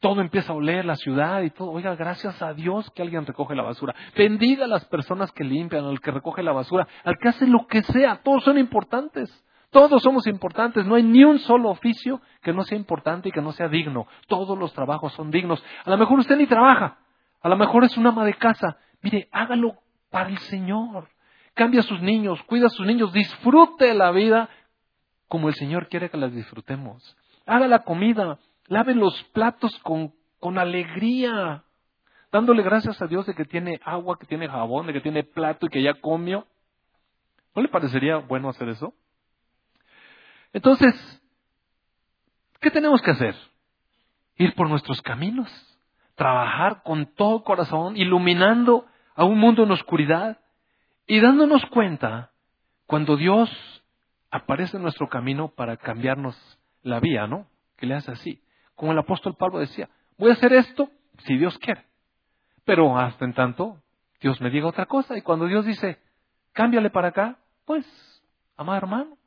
[0.00, 1.72] Todo empieza a oler la ciudad y todo.
[1.72, 3.94] Oiga, gracias a Dios que alguien recoge la basura.
[4.16, 7.66] Bendiga a las personas que limpian, al que recoge la basura, al que hace lo
[7.66, 8.20] que sea.
[8.22, 9.30] Todos son importantes.
[9.70, 10.86] Todos somos importantes.
[10.86, 14.06] No hay ni un solo oficio que no sea importante y que no sea digno.
[14.26, 15.62] Todos los trabajos son dignos.
[15.84, 16.98] A lo mejor usted ni trabaja.
[17.42, 18.78] A lo mejor es una ama de casa.
[19.02, 19.76] Mire, hágalo
[20.10, 21.08] para el Señor.
[21.60, 24.48] Cambia a sus niños, cuida a sus niños, disfrute la vida
[25.28, 27.14] como el Señor quiere que las disfrutemos.
[27.44, 31.62] Haga la comida, lave los platos con, con alegría,
[32.32, 35.66] dándole gracias a Dios de que tiene agua, que tiene jabón, de que tiene plato
[35.66, 36.46] y que ya comió.
[37.54, 38.94] ¿No le parecería bueno hacer eso?
[40.54, 40.94] Entonces,
[42.62, 43.36] ¿qué tenemos que hacer?
[44.36, 45.50] Ir por nuestros caminos,
[46.14, 50.38] trabajar con todo corazón, iluminando a un mundo en oscuridad
[51.10, 52.30] y dándonos cuenta
[52.86, 53.50] cuando Dios
[54.30, 56.36] aparece en nuestro camino para cambiarnos
[56.82, 57.48] la vía, ¿no?
[57.76, 58.40] Que le hace así.
[58.76, 60.88] Como el apóstol Pablo decía, voy a hacer esto
[61.24, 61.84] si Dios quiere.
[62.64, 63.82] Pero hasta en tanto,
[64.20, 65.18] Dios me diga otra cosa.
[65.18, 65.98] Y cuando Dios dice,
[66.52, 67.84] cámbiale para acá, pues,
[68.56, 69.18] amado hermano,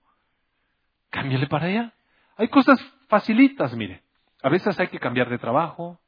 [1.09, 1.93] cámbiale para allá.
[2.37, 4.03] Hay cosas facilitas, mire.
[4.41, 5.99] A veces hay que cambiar de trabajo,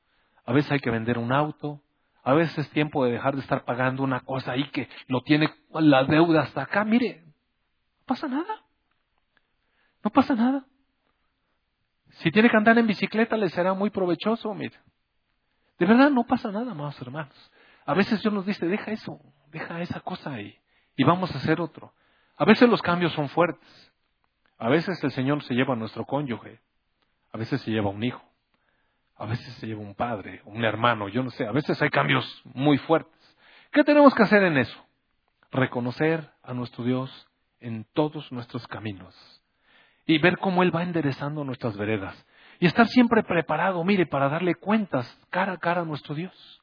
[0.46, 1.82] a veces hay que vender un auto,
[2.26, 5.54] a veces es tiempo de dejar de estar pagando una cosa ahí que lo tiene
[5.70, 6.84] la deuda hasta acá.
[6.84, 8.64] Mire, no pasa nada.
[10.04, 10.66] No pasa nada.
[12.10, 14.76] Si tiene que andar en bicicleta le será muy provechoso, mire.
[15.78, 17.52] De verdad no pasa nada, amados hermanos.
[17.86, 19.20] A veces Dios nos dice, deja eso,
[19.52, 20.58] deja esa cosa ahí
[20.96, 21.94] y vamos a hacer otro.
[22.38, 23.94] A veces los cambios son fuertes.
[24.58, 26.60] A veces el Señor se lleva a nuestro cónyuge,
[27.32, 28.24] a veces se lleva a un hijo,
[29.18, 32.42] a veces se lleva un padre, un hermano, yo no sé, a veces hay cambios
[32.54, 33.14] muy fuertes.
[33.72, 34.86] ¿Qué tenemos que hacer en eso?
[35.52, 37.28] Reconocer a nuestro Dios
[37.60, 39.16] en todos nuestros caminos
[40.06, 42.26] y ver cómo Él va enderezando nuestras veredas
[42.60, 46.62] y estar siempre preparado, mire, para darle cuentas cara a cara a nuestro Dios,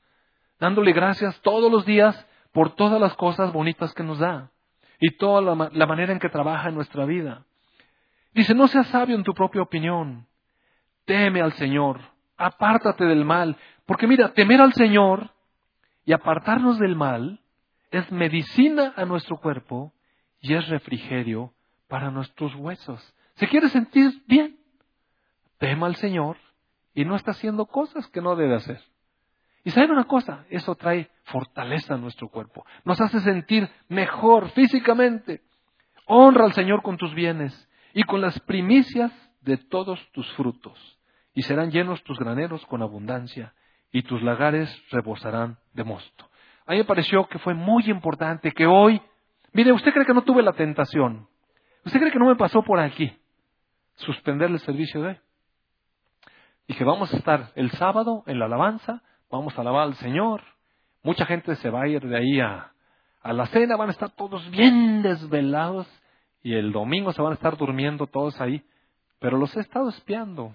[0.60, 4.50] dándole gracias todos los días por todas las cosas bonitas que nos da
[5.00, 7.44] y toda la, la manera en que trabaja en nuestra vida.
[8.34, 10.26] Dice, no seas sabio en tu propia opinión.
[11.04, 12.11] Teme al Señor.
[12.42, 13.56] Apártate del mal.
[13.86, 15.30] Porque mira, temer al Señor
[16.04, 17.40] y apartarnos del mal
[17.90, 19.92] es medicina a nuestro cuerpo
[20.40, 21.52] y es refrigerio
[21.88, 23.14] para nuestros huesos.
[23.34, 24.58] ¿Se quiere sentir bien?
[25.58, 26.36] Tema al Señor
[26.94, 28.80] y no está haciendo cosas que no debe hacer.
[29.64, 35.42] Y saben una cosa, eso trae fortaleza a nuestro cuerpo, nos hace sentir mejor físicamente.
[36.06, 40.98] Honra al Señor con tus bienes y con las primicias de todos tus frutos,
[41.34, 43.54] y serán llenos tus graneros con abundancia,
[43.90, 46.28] y tus lagares rebosarán de mosto.
[46.66, 49.00] A mí me pareció que fue muy importante que hoy,
[49.52, 51.28] mire, usted cree que no tuve la tentación,
[51.84, 53.14] usted cree que no me pasó por aquí
[53.96, 55.18] suspender el servicio de hoy.
[56.68, 60.42] Dije, vamos a estar el sábado en la alabanza, vamos a alabar al Señor,
[61.02, 62.72] mucha gente se va a ir de ahí a,
[63.22, 65.86] a la cena, van a estar todos bien desvelados,
[66.42, 68.64] y el domingo se van a estar durmiendo todos ahí,
[69.18, 70.54] pero los he estado espiando.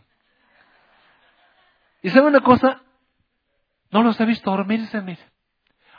[2.07, 2.83] Y sabe una cosa,
[3.91, 5.19] no los he visto dormirse, mire.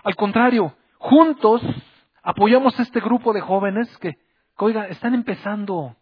[0.03, 1.61] Al contrario, juntos
[2.23, 4.17] apoyamos a este grupo de jóvenes que,
[4.57, 5.97] oiga, están empezando,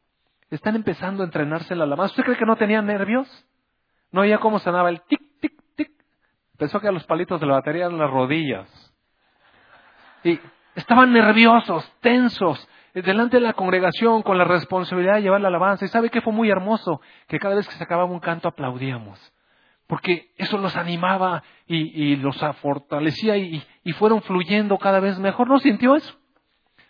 [0.49, 2.13] están empezando a entrenarse en la alabanza.
[2.13, 3.27] ¿Usted cree que no tenían nervios?
[4.13, 5.91] No oía cómo sonaba el tic, tic, tic.
[6.57, 8.95] Pensó que a los palitos de la batería eran las rodillas.
[10.23, 10.39] Y
[10.77, 15.85] estaban nerviosos, tensos, delante de la congregación con la responsabilidad de llevar la alabanza.
[15.85, 19.33] Y sabe que fue muy hermoso que cada vez que se acababa un canto aplaudíamos.
[19.87, 25.49] Porque eso los animaba y, los fortalecía y, y, fueron fluyendo cada vez mejor.
[25.49, 26.19] ¿No sintió eso?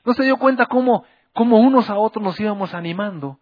[0.05, 3.39] ¿No se dio cuenta cómo, cómo unos a otros nos íbamos animando?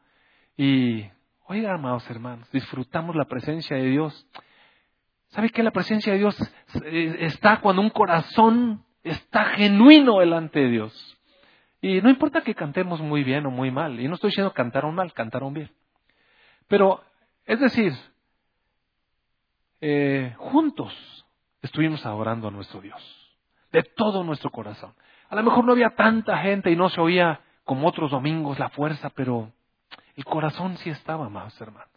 [0.57, 1.05] Y,
[1.47, 4.27] oiga, amados hermanos, disfrutamos la presencia de Dios.
[5.29, 6.37] ¿Sabe que la presencia de Dios
[7.19, 11.19] está cuando un corazón está genuino delante de Dios?
[11.81, 14.95] Y no importa que cantemos muy bien o muy mal, y no estoy diciendo cantaron
[14.95, 15.71] mal, cantaron bien.
[16.67, 17.05] Pero,
[17.45, 17.93] es decir,
[19.81, 20.93] eh, juntos
[21.63, 23.01] estuvimos adorando a nuestro Dios,
[23.73, 24.95] de todo nuestro corazón.
[25.29, 28.69] A lo mejor no había tanta gente y no se oía como otros domingos la
[28.71, 29.53] fuerza, pero
[30.17, 31.91] el corazón sí estaba más, hermanos.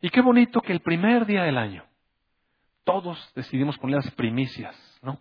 [0.00, 1.84] Y qué bonito que el primer día del año
[2.84, 5.20] todos decidimos poner las primicias, ¿no?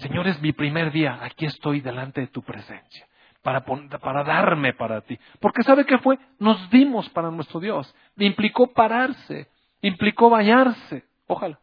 [0.00, 3.06] Señor, es mi primer día, aquí estoy delante de tu presencia,
[3.42, 5.18] para, para darme para ti.
[5.40, 6.18] Porque ¿sabe qué fue?
[6.38, 7.92] Nos dimos para nuestro Dios.
[8.16, 9.48] Implicó pararse,
[9.82, 11.60] implicó bañarse, ojalá.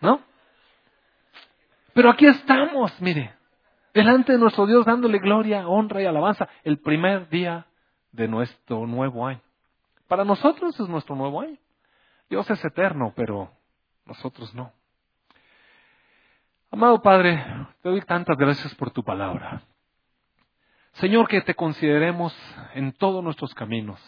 [0.00, 0.20] ¿No?
[1.92, 3.34] Pero aquí estamos, mire,
[3.94, 7.66] delante de nuestro Dios dándole gloria, honra y alabanza el primer día
[8.12, 9.40] de nuestro nuevo año.
[10.06, 11.58] Para nosotros es nuestro nuevo año.
[12.30, 13.50] Dios es eterno, pero
[14.06, 14.72] nosotros no.
[16.70, 17.42] Amado Padre,
[17.82, 19.62] te doy tantas gracias por tu palabra.
[20.92, 22.36] Señor, que te consideremos
[22.74, 24.00] en todos nuestros caminos,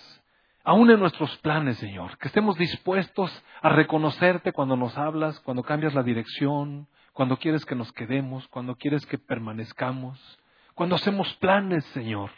[0.65, 3.31] aún en nuestros planes, Señor, que estemos dispuestos
[3.63, 8.77] a reconocerte cuando nos hablas, cuando cambias la dirección, cuando quieres que nos quedemos, cuando
[8.77, 10.39] quieres que permanezcamos,
[10.75, 12.31] cuando hacemos planes, Señor.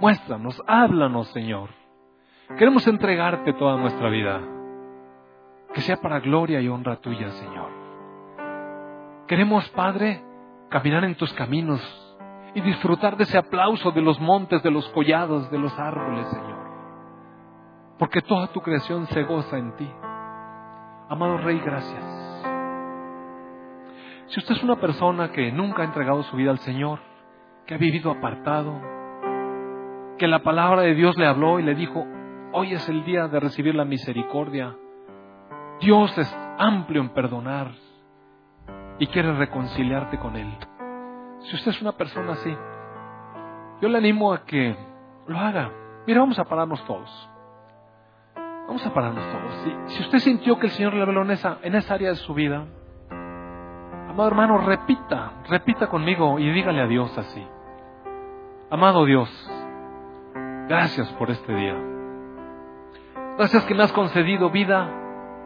[0.00, 1.70] Muéstranos, háblanos, Señor.
[2.56, 4.40] Queremos entregarte toda nuestra vida,
[5.74, 7.70] que sea para gloria y honra tuya, Señor.
[9.28, 10.24] Queremos, Padre,
[10.70, 11.80] caminar en tus caminos
[12.54, 16.59] y disfrutar de ese aplauso de los montes, de los collados, de los árboles, Señor.
[18.00, 19.88] Porque toda tu creación se goza en ti.
[21.10, 22.02] Amado Rey, gracias.
[24.28, 27.00] Si usted es una persona que nunca ha entregado su vida al Señor,
[27.66, 28.80] que ha vivido apartado,
[30.16, 32.06] que la palabra de Dios le habló y le dijo,
[32.52, 34.74] hoy es el día de recibir la misericordia,
[35.80, 37.72] Dios es amplio en perdonar,
[38.98, 40.50] y quieres reconciliarte con Él.
[41.40, 42.56] Si usted es una persona así,
[43.82, 44.74] yo le animo a que
[45.26, 45.70] lo haga.
[46.06, 47.30] Mira, vamos a pararnos todos.
[48.70, 49.52] Vamos a pararnos todos.
[49.88, 52.34] Si, usted sintió que el Señor le habló en esa, en esa área de su
[52.34, 52.68] vida,
[54.08, 57.44] amado hermano, repita, repita conmigo y dígale a Dios así.
[58.70, 59.28] Amado Dios,
[60.68, 61.74] gracias por este día.
[63.38, 64.88] Gracias que me has concedido vida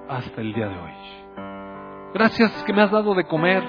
[0.06, 2.12] hasta el día de hoy.
[2.12, 3.64] Gracias que me has dado de comer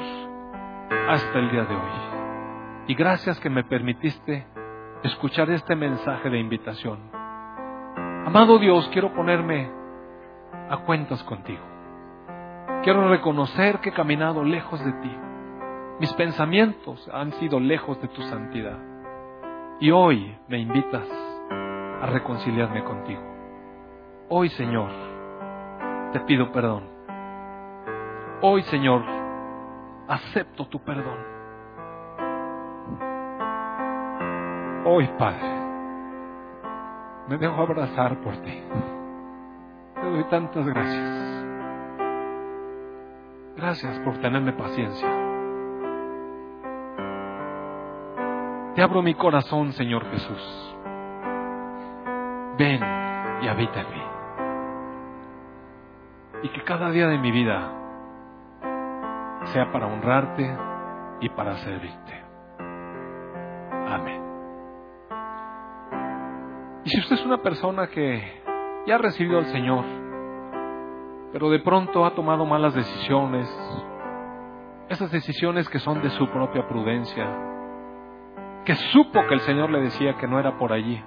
[1.07, 2.87] hasta el día de hoy.
[2.87, 4.47] Y gracias que me permitiste
[5.01, 7.24] escuchar este mensaje de invitación.
[8.25, 9.69] Amado Dios, quiero ponerme
[10.69, 11.63] a cuentas contigo.
[12.83, 15.17] Quiero reconocer que he caminado lejos de ti.
[15.99, 18.77] Mis pensamientos han sido lejos de tu santidad.
[19.79, 21.07] Y hoy me invitas
[22.01, 23.21] a reconciliarme contigo.
[24.29, 24.89] Hoy, Señor,
[26.11, 26.95] te pido perdón
[28.41, 29.01] Hoy, Señor,
[30.07, 31.17] acepto tu perdón.
[34.85, 35.64] Hoy, Padre,
[37.27, 38.61] me dejo abrazar por ti.
[39.95, 41.45] Te doy tantas gracias.
[43.57, 45.07] Gracias por tenerme paciencia.
[48.75, 50.75] Te abro mi corazón, Señor Jesús.
[52.57, 52.81] Ven
[53.41, 54.03] y habita en mí.
[56.43, 57.71] Y que cada día de mi vida
[59.53, 60.55] sea para honrarte
[61.21, 62.24] y para servirte.
[66.95, 68.23] Si usted es una persona que
[68.87, 69.83] ya ha recibido al Señor,
[71.33, 73.49] pero de pronto ha tomado malas decisiones,
[74.87, 77.27] esas decisiones que son de su propia prudencia,
[78.63, 81.03] que supo que el Señor le decía que no era por allí,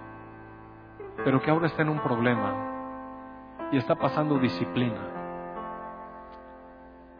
[1.24, 5.00] pero que ahora está en un problema y está pasando disciplina.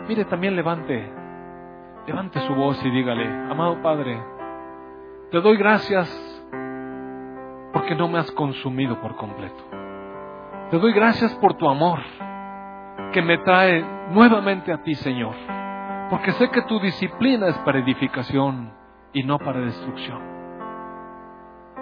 [0.07, 1.11] Mire, también levante,
[2.07, 4.23] levante su voz y dígale, amado Padre,
[5.31, 6.28] te doy gracias
[7.79, 9.63] porque no me has consumido por completo.
[10.69, 12.01] Te doy gracias por tu amor
[13.13, 15.37] que me trae nuevamente a ti, Señor,
[16.11, 18.73] porque sé que tu disciplina es para edificación
[19.13, 20.21] y no para destrucción.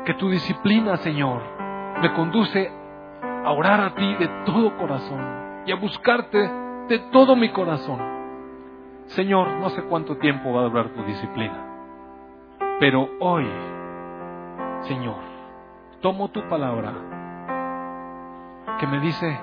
[0.04, 1.40] Que tu disciplina, Señor,
[2.02, 2.70] me conduce
[3.42, 6.36] a orar a ti de todo corazón y a buscarte
[6.88, 8.00] de todo mi corazón.
[9.06, 13.48] Señor, no sé cuánto tiempo va a durar tu disciplina, pero hoy,
[14.82, 15.35] Señor,
[16.00, 16.92] tomo tu palabra
[18.78, 19.38] que me dice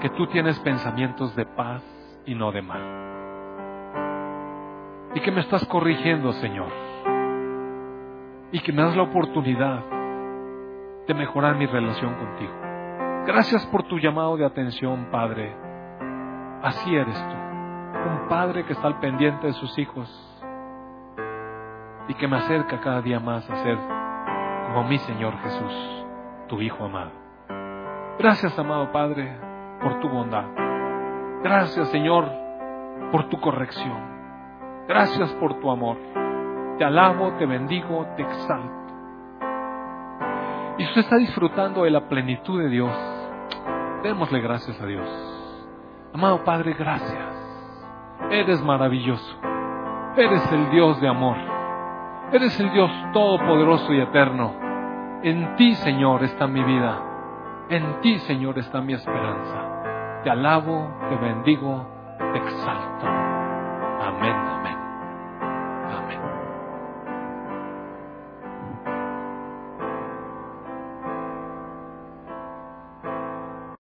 [0.00, 1.82] que tú tienes pensamientos de paz
[2.26, 2.82] y no de mal.
[5.14, 6.70] Y que me estás corrigiendo, Señor.
[8.52, 9.84] Y que me das la oportunidad
[11.06, 12.52] de mejorar mi relación contigo.
[13.26, 15.56] Gracias por tu llamado de atención, Padre.
[16.62, 17.48] Así eres tú
[18.06, 20.08] un padre que está al pendiente de sus hijos
[22.08, 23.78] y que me acerca cada día más a ser
[24.68, 26.04] como mi Señor Jesús,
[26.48, 27.10] tu Hijo amado.
[28.18, 29.38] Gracias, amado Padre,
[29.80, 30.44] por tu bondad.
[31.42, 32.28] Gracias, Señor,
[33.10, 33.96] por tu corrección.
[34.86, 35.96] Gracias por tu amor.
[36.78, 38.78] Te alabo, te bendigo, te exalto.
[40.78, 42.92] Y usted está disfrutando de la plenitud de Dios.
[44.02, 45.08] Démosle gracias a Dios.
[46.12, 47.34] Amado Padre, gracias.
[48.30, 49.38] Eres maravilloso.
[50.16, 51.47] Eres el Dios de amor.
[52.30, 54.52] Eres el Dios todopoderoso y eterno.
[55.22, 57.02] En ti, Señor, está mi vida.
[57.70, 60.20] En ti, Señor, está mi esperanza.
[60.22, 61.86] Te alabo, te bendigo,
[62.18, 63.06] te exalto.
[63.06, 64.57] Amén.